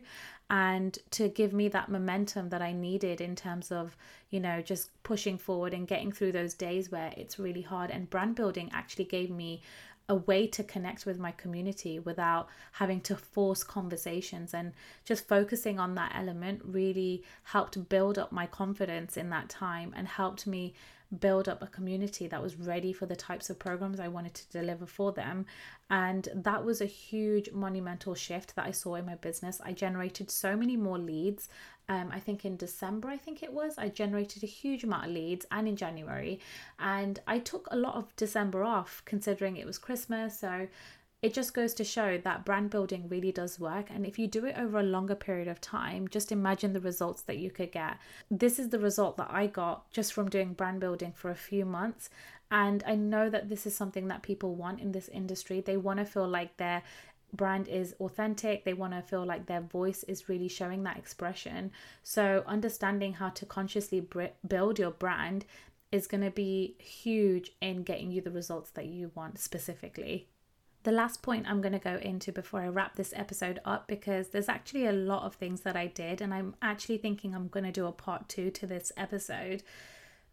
and 0.49 0.99
to 1.11 1.29
give 1.29 1.53
me 1.53 1.69
that 1.69 1.91
momentum 1.91 2.49
that 2.49 2.63
I 2.63 2.73
needed 2.73 3.21
in 3.21 3.37
terms 3.37 3.71
of, 3.71 3.99
you 4.31 4.41
know, 4.41 4.63
just 4.63 4.89
pushing 5.03 5.37
forward 5.37 5.75
and 5.75 5.87
getting 5.87 6.13
through 6.13 6.33
those 6.33 6.55
days 6.55 6.91
where 6.91 7.13
it's 7.19 7.39
really 7.39 7.61
hard. 7.61 7.91
And 7.91 8.09
brand 8.09 8.37
building 8.37 8.71
actually 8.73 9.05
gave 9.05 9.29
me 9.29 9.61
a 10.09 10.15
way 10.15 10.47
to 10.47 10.63
connect 10.63 11.05
with 11.05 11.19
my 11.19 11.33
community 11.33 11.99
without 11.99 12.49
having 12.73 13.01
to 13.01 13.17
force 13.17 13.65
conversations 13.65 14.55
and 14.55 14.73
just 15.05 15.27
focusing 15.27 15.81
on 15.81 15.95
that 15.97 16.13
element 16.15 16.61
really 16.65 17.25
helped 17.43 17.89
build 17.89 18.19
up 18.19 18.31
my 18.31 18.47
confidence 18.47 19.17
in 19.17 19.31
that 19.31 19.49
time 19.49 19.93
and 19.97 20.07
helped 20.07 20.47
me 20.47 20.75
build 21.21 21.49
up 21.49 21.63
a 21.63 21.67
community 21.69 22.27
that 22.27 22.43
was 22.43 22.57
ready 22.57 22.93
for 22.93 23.07
the 23.07 23.17
types 23.17 23.49
of 23.49 23.59
programs 23.59 24.01
I 24.01 24.09
wanted 24.09 24.35
to 24.35 24.51
deliver 24.51 24.87
for 24.87 25.13
them. 25.13 25.47
And 25.89 26.29
that 26.35 26.65
was 26.65 26.81
a 26.81 26.87
huge 26.87 27.53
monumental 27.53 28.15
shift 28.15 28.57
that 28.57 28.67
I 28.67 28.73
saw 28.73 28.97
in 28.97 29.07
my 29.07 29.15
business. 29.15 29.61
I 29.65 29.73
generated 29.73 30.31
so 30.31 30.57
many 30.57 30.77
more 30.77 30.99
leads. 30.99 31.49
Um, 31.89 32.11
I 32.13 32.19
think 32.19 32.45
in 32.45 32.57
December, 32.57 33.09
I 33.09 33.17
think 33.17 33.43
it 33.43 33.53
was, 33.53 33.79
I 33.79 33.89
generated 33.89 34.43
a 34.43 34.47
huge 34.47 34.83
amount 34.83 35.07
of 35.07 35.13
leads 35.13 35.47
and 35.51 35.69
in 35.69 35.77
January. 35.77 36.41
And 36.79 37.21
I 37.27 37.39
took 37.39 37.69
a 37.71 37.77
lot 37.77 37.95
of 37.95 38.15
December 38.17 38.65
off 38.65 39.03
considering 39.05 39.57
it 39.57 39.67
was 39.67 39.79
Christmas. 39.79 40.41
So 40.41 40.67
it 41.23 41.33
just 41.33 41.55
goes 41.55 41.75
to 41.75 41.85
show 41.85 42.19
that 42.19 42.45
brand 42.45 42.71
building 42.71 43.09
really 43.09 43.33
does 43.33 43.59
work. 43.59 43.87
And 43.91 44.05
if 44.05 44.19
you 44.19 44.27
do 44.27 44.45
it 44.45 44.57
over 44.59 44.79
a 44.79 44.83
longer 44.83 45.15
period 45.15 45.49
of 45.49 45.61
time, 45.61 46.09
just 46.09 46.31
imagine 46.31 46.73
the 46.73 46.81
results 46.81 47.23
that 47.23 47.39
you 47.39 47.51
could 47.51 47.73
get. 47.73 47.99
This 48.31 48.59
is 48.59 48.69
the 48.69 48.79
result 48.79 49.17
that 49.17 49.31
I 49.31 49.47
got 49.47 49.91
just 49.91 50.13
from 50.13 50.29
doing 50.29 50.53
brand 50.53 50.81
building 50.81 51.13
for 51.15 51.31
a 51.31 51.37
few 51.37 51.65
months. 51.65 52.11
And 52.51 52.85
I 52.87 52.95
know 52.95 53.29
that 53.31 53.49
this 53.49 53.67
is 53.67 53.75
something 53.75 54.09
that 54.09 54.23
people 54.23 54.55
want 54.55 54.81
in 54.81 54.93
this 54.93 55.09
industry. 55.09 55.61
They 55.61 55.77
want 55.77 55.99
to 55.99 56.05
feel 56.05 56.29
like 56.29 56.57
their 56.59 56.83
brand 57.33 57.69
is 57.69 57.95
authentic, 58.01 58.65
they 58.65 58.75
want 58.75 58.93
to 58.93 59.03
feel 59.03 59.25
like 59.25 59.47
their 59.47 59.61
voice 59.61 60.03
is 60.05 60.29
really 60.29 60.49
showing 60.49 60.83
that 60.85 60.97
expression. 60.97 61.73
So, 62.03 62.45
understanding 62.47 63.15
how 63.15 63.31
to 63.31 63.47
consciously 63.47 64.07
build 64.47 64.79
your 64.79 64.93
brand 64.93 65.45
is 65.93 66.07
going 66.07 66.23
to 66.23 66.31
be 66.31 66.77
huge 66.79 67.53
in 67.61 67.83
getting 67.83 68.11
you 68.11 68.21
the 68.21 68.31
results 68.31 68.71
that 68.71 68.87
you 68.87 69.13
want 69.15 69.39
specifically 69.39 70.29
the 70.87 70.93
last 70.93 71.21
point 71.21 71.47
I'm 71.49 71.61
going 71.61 71.73
to 71.73 71.81
go 71.81 71.97
into 71.97 72.31
before 72.31 72.61
I 72.61 72.69
wrap 72.69 72.95
this 72.95 73.13
episode 73.17 73.59
up 73.65 73.89
because 73.89 74.29
there's 74.29 74.49
actually 74.49 74.87
a 74.87 74.93
lot 74.93 75.25
of 75.25 75.35
things 75.35 75.63
that 75.63 75.77
I 75.77 75.89
did, 75.89 76.21
and 76.21 76.33
I'm 76.33 76.55
actually 76.63 76.99
thinking 76.99 77.35
I'm 77.35 77.49
going 77.49 77.65
to 77.65 77.73
do 77.73 77.87
a 77.87 77.93
part 77.93 78.29
two 78.29 78.53
to 78.53 78.69
this 78.69 78.93
episode. 78.97 79.65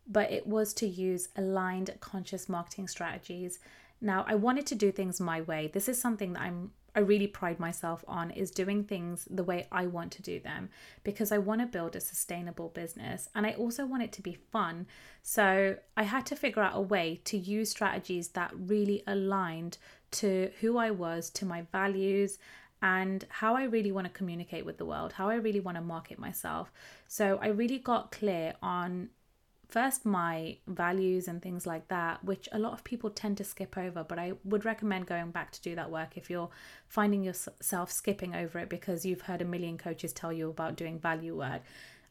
But 0.05 0.31
it 0.31 0.45
was 0.45 0.71
to 0.75 0.85
use 0.85 1.29
aligned 1.35 1.95
conscious 2.01 2.47
marketing 2.47 2.88
strategies. 2.88 3.57
Now, 4.00 4.25
I 4.27 4.35
wanted 4.35 4.67
to 4.67 4.75
do 4.75 4.91
things 4.91 5.19
my 5.19 5.41
way. 5.41 5.71
This 5.73 5.89
is 5.89 6.00
something 6.00 6.33
that 6.33 6.43
I'm 6.43 6.69
I 6.95 7.00
really 7.00 7.27
pride 7.27 7.59
myself 7.59 8.03
on 8.07 8.31
is 8.31 8.51
doing 8.51 8.83
things 8.83 9.27
the 9.29 9.43
way 9.43 9.67
I 9.71 9.88
want 9.88 10.12
to 10.13 10.21
do 10.21 10.39
them 10.39 10.69
because 11.03 11.31
I 11.31 11.39
want 11.39 11.62
to 11.62 11.67
build 11.67 11.95
a 11.95 12.01
sustainable 12.01 12.69
business 12.69 13.29
and 13.33 13.45
I 13.45 13.53
also 13.53 13.85
want 13.85 14.03
it 14.03 14.12
to 14.13 14.21
be 14.21 14.38
fun. 14.51 14.85
So 15.21 15.77
I 15.97 16.03
had 16.03 16.25
to 16.27 16.35
figure 16.35 16.62
out 16.62 16.75
a 16.75 16.81
way 16.81 17.21
to 17.25 17.38
use 17.38 17.71
strategies 17.71 18.29
that 18.29 18.51
really 18.55 19.03
aligned 19.07 19.77
to 20.12 20.51
who 20.62 20.77
I 20.77 20.91
was, 20.91 21.29
to 21.31 21.45
my 21.45 21.65
values, 21.71 22.38
and 22.83 23.25
how 23.29 23.55
I 23.55 23.63
really 23.63 23.93
want 23.93 24.05
to 24.07 24.13
communicate 24.13 24.65
with 24.65 24.77
the 24.77 24.85
world, 24.85 25.13
how 25.13 25.29
I 25.29 25.35
really 25.35 25.62
want 25.62 25.77
to 25.77 25.81
market 25.81 26.19
myself. 26.19 26.71
So 27.07 27.39
I 27.41 27.47
really 27.47 27.79
got 27.79 28.12
clear 28.12 28.55
on 28.62 29.09
first 29.67 30.05
my 30.05 30.58
values 30.67 31.27
and 31.27 31.41
things 31.41 31.65
like 31.65 31.88
that, 31.88 32.24
which 32.24 32.48
a 32.51 32.60
lot 32.60 32.74
of 32.74 32.84
people 32.84 33.10
tend 33.10 33.38
to 33.38 33.43
skip 33.43 33.77
over, 33.77 34.03
but 34.03 34.20
I 34.20 34.34
would 34.43 34.65
recommend 34.65 35.08
going 35.08 35.32
back 35.32 35.51
to 35.51 35.62
do 35.62 35.75
that 35.75 35.91
work 35.91 36.17
if 36.17 36.29
you're 36.29 36.50
finding 36.88 37.24
yourself 37.24 37.91
skipping 37.91 38.36
over 38.36 38.60
it 38.60 38.70
because 38.70 39.05
you've 39.05 39.22
heard 39.22 39.41
a 39.41 39.46
million 39.46 39.77
coaches 39.77 40.13
tell 40.13 40.32
you 40.32 40.50
about 40.50 40.75
doing 40.75 41.00
value 41.00 41.38
work. 41.38 41.62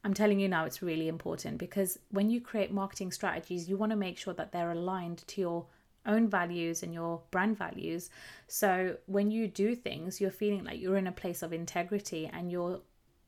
I'm 0.04 0.14
telling 0.14 0.40
you 0.40 0.48
now, 0.48 0.64
it's 0.64 0.82
really 0.82 1.06
important 1.06 1.58
because 1.58 1.98
when 2.10 2.28
you 2.28 2.40
create 2.40 2.72
marketing 2.72 3.12
strategies, 3.12 3.68
you 3.68 3.76
want 3.76 3.90
to 3.90 3.96
make 3.96 4.18
sure 4.18 4.34
that 4.34 4.50
they're 4.50 4.72
aligned 4.72 5.26
to 5.28 5.40
your 5.40 5.66
own 6.04 6.28
values 6.28 6.82
and 6.82 6.92
your 6.92 7.20
brand 7.30 7.56
values. 7.56 8.10
So 8.48 8.96
when 9.06 9.30
you 9.30 9.46
do 9.46 9.76
things, 9.76 10.20
you're 10.20 10.32
feeling 10.32 10.64
like 10.64 10.80
you're 10.80 10.96
in 10.96 11.06
a 11.06 11.12
place 11.12 11.42
of 11.42 11.52
integrity 11.52 12.28
and 12.32 12.50
you're 12.50 12.80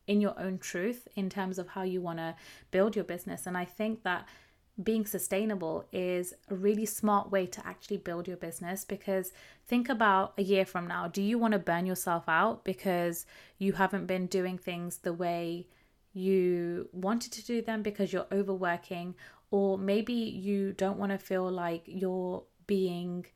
in 0.07 0.21
your 0.21 0.39
own 0.39 0.59
truth 0.59 1.09
in 1.17 1.31
terms 1.31 1.59
of 1.59 1.69
how 1.69 1.83
you 1.83 2.01
want 2.01 2.19
to 2.19 2.35
build 2.71 2.95
your 2.95 3.05
business. 3.05 3.47
And 3.47 3.57
I 3.57 3.65
think 3.65 4.03
that 4.03 4.27
being 4.83 5.07
sustainable 5.07 5.87
is 5.93 6.35
a 6.51 6.55
really 6.55 6.85
smart 6.85 7.31
way 7.31 7.47
to 7.47 7.65
actually 7.67 7.99
build 7.99 8.27
your 8.27 8.37
business 8.37 8.85
because 8.85 9.33
think 9.67 9.89
about 9.89 10.35
a 10.37 10.43
year 10.43 10.65
from 10.65 10.89
now. 10.89 11.07
Do 11.07 11.23
you 11.23 11.39
want 11.39 11.53
to 11.53 11.61
burn 11.61 11.87
yourself 11.87 12.25
out 12.27 12.65
because 12.65 13.25
you 13.59 13.75
haven't 13.75 14.07
been 14.07 14.27
doing 14.27 14.59
things 14.59 14.99
the 14.99 15.13
way 15.13 15.69
you 16.13 16.89
wanted 16.93 17.33
to 17.33 17.45
do 17.45 17.63
them 17.63 17.83
because 17.83 18.13
you're 18.13 18.27
overworking? 18.33 19.15
Or 19.53 19.79
maybe 19.79 20.13
you 20.13 20.73
don't 20.73 20.99
want 20.99 21.13
to 21.13 21.19
feel 21.19 21.49
like 21.49 21.85
you're 21.87 22.43
being 22.67 23.27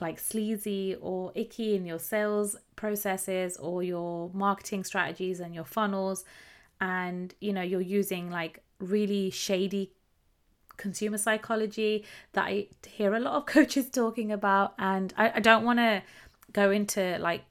like 0.00 0.18
sleazy 0.18 0.96
or 1.00 1.32
icky 1.34 1.74
in 1.74 1.86
your 1.86 1.98
sales 1.98 2.56
processes 2.76 3.56
or 3.56 3.82
your 3.82 4.30
marketing 4.32 4.84
strategies 4.84 5.40
and 5.40 5.54
your 5.54 5.64
funnels. 5.64 6.24
And 6.80 7.34
you 7.40 7.52
know 7.52 7.62
you're 7.62 7.80
using 7.80 8.30
like 8.30 8.62
really 8.80 9.30
shady 9.30 9.92
consumer 10.76 11.18
psychology 11.18 12.04
that 12.32 12.46
I 12.46 12.66
hear 12.86 13.14
a 13.14 13.20
lot 13.20 13.34
of 13.34 13.46
coaches 13.56 13.88
talking 13.90 14.32
about. 14.32 14.74
And 14.78 15.12
I, 15.16 15.32
I 15.36 15.40
don't 15.40 15.64
want 15.64 15.78
to 15.78 16.02
go 16.52 16.70
into 16.70 17.18
like 17.18 17.44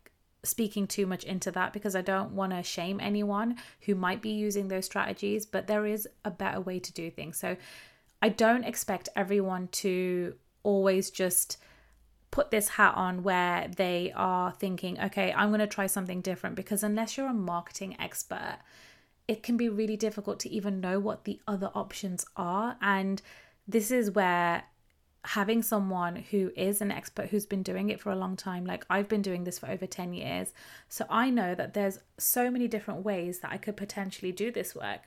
speaking 0.44 0.88
too 0.88 1.06
much 1.06 1.24
into 1.24 1.52
that 1.52 1.72
because 1.72 1.96
I 1.96 2.02
don't 2.02 2.32
want 2.32 2.52
to 2.52 2.62
shame 2.64 3.00
anyone 3.00 3.56
who 3.82 3.96
might 3.96 4.22
be 4.22 4.32
using 4.32 4.68
those 4.68 4.86
strategies 4.86 5.46
but 5.46 5.68
there 5.68 5.86
is 5.86 6.06
a 6.26 6.32
better 6.32 6.60
way 6.60 6.80
to 6.80 6.92
do 6.94 7.10
things. 7.10 7.38
So 7.38 7.56
I 8.22 8.30
don't 8.30 8.64
expect 8.64 9.10
everyone 9.16 9.70
to 9.84 10.36
always 10.64 11.12
just 11.12 11.58
put 12.34 12.50
this 12.50 12.68
hat 12.70 12.96
on 12.96 13.22
where 13.22 13.70
they 13.78 14.12
are 14.16 14.52
thinking, 14.54 15.00
okay, 15.00 15.32
I'm 15.34 15.50
going 15.50 15.60
to 15.60 15.68
try 15.68 15.86
something 15.86 16.20
different 16.20 16.56
because 16.56 16.82
unless 16.82 17.16
you're 17.16 17.28
a 17.28 17.34
marketing 17.34 17.96
expert, 18.00 18.58
it 19.28 19.44
can 19.44 19.56
be 19.56 19.70
really 19.70 19.96
difficult 19.96 20.40
to 20.40 20.50
even 20.50 20.82
know 20.82 21.00
what 21.00 21.26
the 21.26 21.40
other 21.48 21.70
options 21.76 22.26
are. 22.36 22.76
And 22.82 23.22
this 23.68 23.92
is 23.92 24.10
where 24.10 24.64
having 25.26 25.62
someone 25.62 26.16
who 26.32 26.52
is 26.58 26.82
an 26.82 26.90
expert 26.90 27.30
who's 27.30 27.46
been 27.46 27.62
doing 27.62 27.92
it 27.92 28.02
for 28.02 28.12
a 28.12 28.16
long 28.16 28.36
time 28.36 28.66
like 28.66 28.84
I've 28.90 29.08
been 29.08 29.22
doing 29.22 29.46
this 29.46 29.58
for 29.58 29.70
over 29.70 29.88
10 29.88 30.14
years 30.14 30.52
so 30.90 31.06
I 31.10 31.30
know 31.30 31.56
that 31.56 31.74
there's 31.74 32.00
so 32.18 32.52
many 32.52 32.68
different 32.68 33.06
ways 33.06 33.40
that 33.40 33.50
I 33.54 33.56
could 33.56 33.78
potentially 33.78 34.34
do 34.34 34.52
this 34.52 34.76
work 34.76 35.04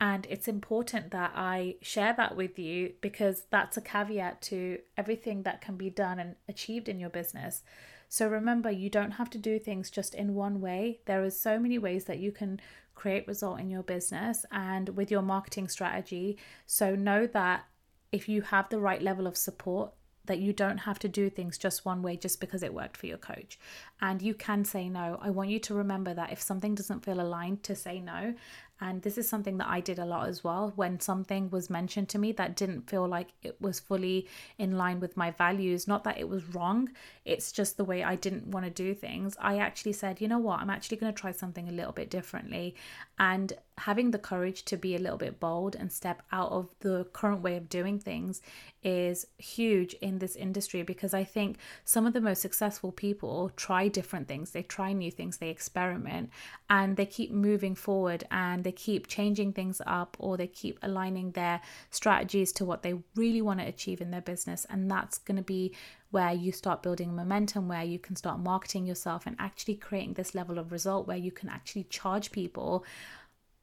and 0.00 0.26
it's 0.28 0.48
important 0.48 1.10
that 1.12 1.32
I 1.34 1.76
share 1.80 2.14
that 2.18 2.36
with 2.36 2.58
you 2.58 2.92
because 3.00 3.44
that's 3.50 3.76
a 3.76 3.80
caveat 3.80 4.42
to 4.42 4.78
everything 4.96 5.42
that 5.44 5.62
can 5.62 5.76
be 5.76 5.88
done 5.88 6.18
and 6.18 6.36
achieved 6.48 6.88
in 6.88 7.00
your 7.00 7.08
business. 7.08 7.62
So 8.08 8.28
remember, 8.28 8.70
you 8.70 8.90
don't 8.90 9.12
have 9.12 9.30
to 9.30 9.38
do 9.38 9.58
things 9.58 9.90
just 9.90 10.14
in 10.14 10.34
one 10.34 10.60
way. 10.60 11.00
There 11.06 11.24
are 11.24 11.30
so 11.30 11.58
many 11.58 11.78
ways 11.78 12.04
that 12.04 12.18
you 12.18 12.30
can 12.30 12.60
create 12.94 13.26
result 13.26 13.58
in 13.58 13.70
your 13.70 13.82
business 13.82 14.44
and 14.52 14.90
with 14.90 15.10
your 15.10 15.22
marketing 15.22 15.68
strategy. 15.68 16.36
So 16.66 16.94
know 16.94 17.26
that 17.28 17.64
if 18.12 18.28
you 18.28 18.42
have 18.42 18.68
the 18.68 18.78
right 18.78 19.02
level 19.02 19.26
of 19.26 19.36
support, 19.36 19.92
that 20.26 20.38
you 20.38 20.52
don't 20.52 20.78
have 20.78 20.98
to 20.98 21.08
do 21.08 21.30
things 21.30 21.56
just 21.56 21.84
one 21.84 22.02
way 22.02 22.16
just 22.16 22.40
because 22.40 22.62
it 22.62 22.74
worked 22.74 22.96
for 22.96 23.06
your 23.06 23.18
coach. 23.18 23.58
And 24.00 24.20
you 24.20 24.34
can 24.34 24.64
say 24.64 24.88
no. 24.88 25.18
I 25.20 25.30
want 25.30 25.50
you 25.50 25.58
to 25.60 25.74
remember 25.74 26.14
that 26.14 26.32
if 26.32 26.42
something 26.42 26.74
doesn't 26.74 27.04
feel 27.04 27.20
aligned, 27.20 27.62
to 27.64 27.74
say 27.74 28.00
no. 28.00 28.34
And 28.80 29.02
this 29.02 29.16
is 29.16 29.28
something 29.28 29.56
that 29.58 29.68
I 29.68 29.80
did 29.80 29.98
a 29.98 30.04
lot 30.04 30.28
as 30.28 30.44
well. 30.44 30.72
When 30.76 31.00
something 31.00 31.48
was 31.50 31.70
mentioned 31.70 32.08
to 32.10 32.18
me 32.18 32.32
that 32.32 32.56
didn't 32.56 32.90
feel 32.90 33.08
like 33.08 33.28
it 33.42 33.60
was 33.60 33.80
fully 33.80 34.28
in 34.58 34.76
line 34.76 35.00
with 35.00 35.16
my 35.16 35.30
values, 35.30 35.88
not 35.88 36.04
that 36.04 36.18
it 36.18 36.28
was 36.28 36.54
wrong, 36.54 36.90
it's 37.24 37.52
just 37.52 37.76
the 37.76 37.84
way 37.84 38.02
I 38.02 38.16
didn't 38.16 38.48
want 38.48 38.66
to 38.66 38.70
do 38.70 38.94
things. 38.94 39.34
I 39.40 39.58
actually 39.58 39.94
said, 39.94 40.20
you 40.20 40.28
know 40.28 40.38
what, 40.38 40.60
I'm 40.60 40.70
actually 40.70 40.98
going 40.98 41.12
to 41.12 41.18
try 41.18 41.32
something 41.32 41.68
a 41.68 41.72
little 41.72 41.92
bit 41.92 42.10
differently. 42.10 42.74
And 43.18 43.54
having 43.78 44.10
the 44.10 44.18
courage 44.18 44.64
to 44.64 44.76
be 44.76 44.96
a 44.96 44.98
little 44.98 45.18
bit 45.18 45.38
bold 45.38 45.76
and 45.76 45.92
step 45.92 46.22
out 46.32 46.50
of 46.50 46.68
the 46.80 47.04
current 47.12 47.42
way 47.42 47.56
of 47.56 47.68
doing 47.68 47.98
things 47.98 48.40
is 48.82 49.26
huge 49.36 49.92
in 49.94 50.18
this 50.18 50.34
industry 50.34 50.82
because 50.82 51.12
I 51.12 51.24
think 51.24 51.58
some 51.84 52.06
of 52.06 52.14
the 52.14 52.20
most 52.20 52.40
successful 52.40 52.90
people 52.90 53.50
try 53.56 53.88
different 53.88 54.28
things, 54.28 54.52
they 54.52 54.62
try 54.62 54.92
new 54.92 55.10
things, 55.10 55.36
they 55.36 55.50
experiment, 55.50 56.30
and 56.70 56.96
they 56.96 57.04
keep 57.04 57.30
moving 57.30 57.74
forward 57.74 58.24
and 58.30 58.64
they 58.64 58.72
keep 58.72 59.08
changing 59.08 59.52
things 59.52 59.82
up 59.86 60.16
or 60.18 60.36
they 60.36 60.46
keep 60.46 60.78
aligning 60.82 61.32
their 61.32 61.60
strategies 61.90 62.52
to 62.52 62.64
what 62.64 62.82
they 62.82 62.94
really 63.14 63.42
want 63.42 63.60
to 63.60 63.66
achieve 63.66 64.00
in 64.00 64.10
their 64.10 64.22
business. 64.22 64.66
And 64.70 64.90
that's 64.90 65.18
going 65.18 65.36
to 65.36 65.42
be 65.42 65.74
where 66.12 66.32
you 66.32 66.52
start 66.52 66.82
building 66.82 67.14
momentum, 67.14 67.68
where 67.68 67.84
you 67.84 67.98
can 67.98 68.16
start 68.16 68.38
marketing 68.38 68.86
yourself 68.86 69.26
and 69.26 69.36
actually 69.38 69.74
creating 69.74 70.14
this 70.14 70.34
level 70.34 70.58
of 70.58 70.72
result 70.72 71.06
where 71.06 71.16
you 71.16 71.30
can 71.30 71.48
actually 71.48 71.84
charge 71.84 72.32
people 72.32 72.84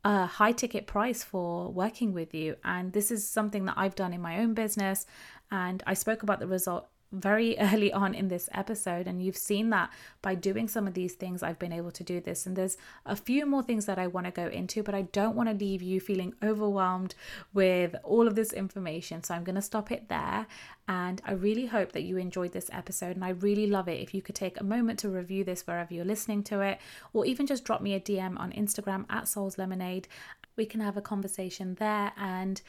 a 0.03 0.25
high 0.25 0.51
ticket 0.51 0.87
price 0.87 1.23
for 1.23 1.71
working 1.71 2.13
with 2.13 2.33
you. 2.33 2.55
And 2.63 2.91
this 2.93 3.11
is 3.11 3.27
something 3.27 3.65
that 3.65 3.77
I've 3.77 3.95
done 3.95 4.13
in 4.13 4.21
my 4.21 4.39
own 4.39 4.53
business. 4.53 5.05
And 5.51 5.81
I 5.85 5.93
spoke 5.93 6.23
about 6.23 6.39
the 6.39 6.47
result 6.47 6.87
very 7.13 7.57
early 7.59 7.93
on 7.93 8.13
in 8.13 8.27
this 8.27 8.49
episode. 8.53 9.07
And 9.07 9.23
you've 9.23 9.37
seen 9.37 9.69
that 9.69 9.91
by 10.21 10.35
doing 10.35 10.67
some 10.67 10.87
of 10.87 10.93
these 10.93 11.13
things, 11.13 11.43
I've 11.43 11.59
been 11.59 11.71
able 11.71 11.91
to 11.91 12.03
do 12.03 12.19
this. 12.19 12.45
And 12.45 12.55
there's 12.55 12.77
a 13.05 13.15
few 13.15 13.45
more 13.45 13.63
things 13.63 13.85
that 13.85 13.99
I 13.99 14.07
want 14.07 14.25
to 14.25 14.31
go 14.31 14.47
into, 14.47 14.83
but 14.83 14.95
I 14.95 15.03
don't 15.03 15.35
want 15.35 15.49
to 15.49 15.55
leave 15.55 15.81
you 15.81 15.99
feeling 15.99 16.33
overwhelmed 16.43 17.15
with 17.53 17.95
all 18.03 18.27
of 18.27 18.35
this 18.35 18.51
information. 18.51 19.23
So 19.23 19.33
I'm 19.33 19.43
going 19.43 19.55
to 19.55 19.61
stop 19.61 19.91
it 19.91 20.09
there. 20.09 20.47
And 20.87 21.21
I 21.25 21.31
really 21.33 21.67
hope 21.67 21.93
that 21.93 22.03
you 22.03 22.17
enjoyed 22.17 22.51
this 22.51 22.69
episode. 22.73 23.15
And 23.15 23.23
I 23.23 23.29
really 23.29 23.67
love 23.67 23.87
it 23.87 24.01
if 24.01 24.13
you 24.13 24.21
could 24.21 24.35
take 24.35 24.59
a 24.59 24.63
moment 24.63 24.99
to 24.99 25.09
review 25.09 25.43
this 25.43 25.65
wherever 25.65 25.93
you're 25.93 26.03
listening 26.03 26.43
to 26.43 26.61
it, 26.61 26.79
or 27.13 27.25
even 27.25 27.47
just 27.47 27.63
drop 27.63 27.81
me 27.81 27.93
a 27.93 27.99
DM 27.99 28.37
on 28.39 28.51
Instagram 28.51 29.05
at 29.09 29.27
Souls 29.27 29.57
Lemonade. 29.57 30.07
We 30.55 30.65
can 30.65 30.81
have 30.81 30.97
a 30.97 31.01
conversation 31.01 31.75
there. 31.75 32.11
And 32.17 32.61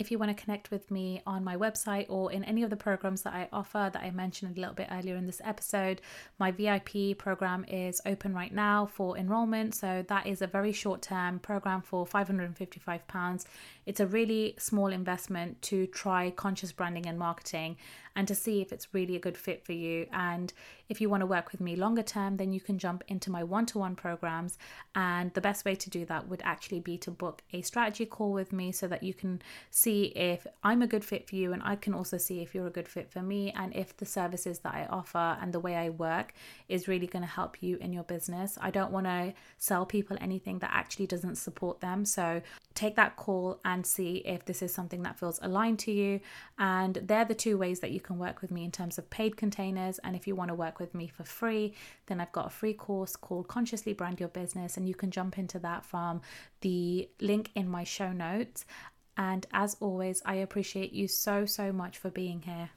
if 0.00 0.10
you 0.10 0.18
want 0.18 0.34
to 0.34 0.42
connect 0.42 0.70
with 0.70 0.90
me 0.90 1.20
on 1.26 1.44
my 1.44 1.56
website 1.56 2.06
or 2.08 2.32
in 2.32 2.42
any 2.44 2.62
of 2.62 2.70
the 2.70 2.76
programs 2.76 3.20
that 3.22 3.34
I 3.34 3.48
offer 3.52 3.90
that 3.92 4.02
I 4.02 4.10
mentioned 4.10 4.56
a 4.56 4.60
little 4.60 4.74
bit 4.74 4.88
earlier 4.90 5.14
in 5.14 5.26
this 5.26 5.42
episode, 5.44 6.00
my 6.38 6.50
VIP 6.50 7.18
program 7.18 7.66
is 7.68 8.00
open 8.06 8.34
right 8.34 8.52
now 8.52 8.86
for 8.86 9.18
enrollment. 9.18 9.74
So 9.74 10.02
that 10.08 10.26
is 10.26 10.40
a 10.40 10.46
very 10.46 10.72
short 10.72 11.02
term 11.02 11.38
program 11.38 11.82
for 11.82 12.06
£555. 12.06 13.44
It's 13.84 14.00
a 14.00 14.06
really 14.06 14.54
small 14.58 14.86
investment 14.86 15.60
to 15.62 15.86
try 15.88 16.30
conscious 16.30 16.72
branding 16.72 17.06
and 17.06 17.18
marketing 17.18 17.76
and 18.16 18.26
to 18.26 18.34
see 18.34 18.62
if 18.62 18.72
it's 18.72 18.94
really 18.94 19.16
a 19.16 19.20
good 19.20 19.36
fit 19.36 19.66
for 19.66 19.72
you. 19.72 20.06
And 20.12 20.50
if 20.90 21.00
you 21.00 21.08
want 21.08 21.20
to 21.20 21.26
work 21.26 21.52
with 21.52 21.60
me 21.60 21.76
longer 21.76 22.02
term, 22.02 22.36
then 22.36 22.52
you 22.52 22.60
can 22.60 22.76
jump 22.76 23.04
into 23.06 23.30
my 23.30 23.44
one 23.44 23.64
to 23.66 23.78
one 23.78 23.94
programs. 23.94 24.58
And 24.96 25.32
the 25.34 25.40
best 25.40 25.64
way 25.64 25.76
to 25.76 25.88
do 25.88 26.04
that 26.06 26.28
would 26.28 26.42
actually 26.44 26.80
be 26.80 26.98
to 26.98 27.12
book 27.12 27.42
a 27.52 27.62
strategy 27.62 28.04
call 28.04 28.32
with 28.32 28.52
me 28.52 28.72
so 28.72 28.88
that 28.88 29.04
you 29.04 29.14
can 29.14 29.40
see 29.70 30.06
if 30.16 30.46
I'm 30.64 30.82
a 30.82 30.88
good 30.88 31.04
fit 31.04 31.28
for 31.28 31.36
you 31.36 31.52
and 31.52 31.62
I 31.62 31.76
can 31.76 31.94
also 31.94 32.18
see 32.18 32.40
if 32.40 32.54
you're 32.54 32.66
a 32.66 32.70
good 32.70 32.88
fit 32.88 33.08
for 33.08 33.22
me 33.22 33.52
and 33.52 33.74
if 33.74 33.96
the 33.96 34.04
services 34.04 34.58
that 34.60 34.74
I 34.74 34.86
offer 34.90 35.38
and 35.40 35.54
the 35.54 35.60
way 35.60 35.76
I 35.76 35.90
work 35.90 36.34
is 36.68 36.88
really 36.88 37.06
going 37.06 37.22
to 37.22 37.30
help 37.30 37.62
you 37.62 37.76
in 37.76 37.92
your 37.92 38.04
business. 38.04 38.58
I 38.60 38.72
don't 38.72 38.90
want 38.90 39.06
to 39.06 39.32
sell 39.58 39.86
people 39.86 40.16
anything 40.20 40.58
that 40.58 40.72
actually 40.74 41.06
doesn't 41.06 41.36
support 41.36 41.80
them. 41.80 42.04
So 42.04 42.42
take 42.74 42.96
that 42.96 43.14
call 43.14 43.60
and 43.64 43.86
see 43.86 44.16
if 44.24 44.44
this 44.44 44.60
is 44.60 44.74
something 44.74 45.02
that 45.02 45.18
feels 45.20 45.38
aligned 45.40 45.78
to 45.80 45.92
you. 45.92 46.20
And 46.58 46.96
they're 46.96 47.24
the 47.24 47.34
two 47.34 47.56
ways 47.56 47.78
that 47.80 47.92
you 47.92 48.00
can 48.00 48.18
work 48.18 48.42
with 48.42 48.50
me 48.50 48.64
in 48.64 48.72
terms 48.72 48.98
of 48.98 49.08
paid 49.08 49.36
containers. 49.36 50.00
And 50.00 50.16
if 50.16 50.26
you 50.26 50.34
want 50.34 50.48
to 50.48 50.54
work 50.54 50.79
with 50.80 50.94
me 50.94 51.06
for 51.06 51.24
free, 51.24 51.74
then 52.06 52.20
I've 52.20 52.32
got 52.32 52.46
a 52.46 52.50
free 52.50 52.74
course 52.74 53.14
called 53.14 53.46
Consciously 53.46 53.92
Brand 53.92 54.18
Your 54.18 54.30
Business, 54.30 54.76
and 54.76 54.88
you 54.88 54.94
can 54.94 55.10
jump 55.10 55.38
into 55.38 55.58
that 55.60 55.84
from 55.84 56.22
the 56.62 57.08
link 57.20 57.50
in 57.54 57.68
my 57.68 57.84
show 57.84 58.10
notes. 58.10 58.64
And 59.16 59.46
as 59.52 59.76
always, 59.80 60.22
I 60.24 60.36
appreciate 60.36 60.92
you 60.92 61.06
so, 61.06 61.44
so 61.44 61.72
much 61.72 61.98
for 61.98 62.10
being 62.10 62.42
here. 62.42 62.70